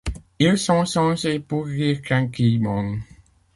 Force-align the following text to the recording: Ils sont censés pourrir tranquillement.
Ils 0.39 0.57
sont 0.57 0.83
censés 0.87 1.37
pourrir 1.39 2.01
tranquillement. 2.01 2.95